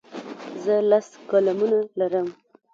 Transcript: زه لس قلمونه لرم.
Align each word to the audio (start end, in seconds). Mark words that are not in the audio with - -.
زه 0.63 0.75
لس 0.89 1.07
قلمونه 1.29 1.79
لرم. 1.99 2.27